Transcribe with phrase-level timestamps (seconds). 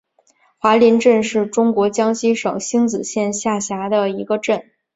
[0.57, 4.71] 华林镇是中国江西省星子县下辖的一个镇。